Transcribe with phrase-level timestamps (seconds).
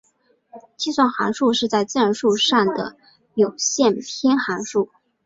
[0.77, 2.97] 计算函数是在自然数上的
[3.35, 4.89] 有限偏函数。